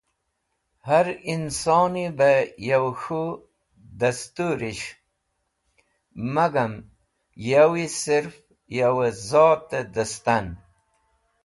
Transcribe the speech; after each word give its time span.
Har 0.87 1.07
insoni 1.33 2.05
bẽ 2.17 2.37
yo 2.67 2.79
k̃hũ 3.01 3.39
dẽsturish 3.99 4.85
magam 6.33 6.73
yawi 7.47 7.85
sirf 8.01 8.33
yawẽ 8.77 9.11
zotẽ 9.27 9.83
dẽstan. 9.93 10.45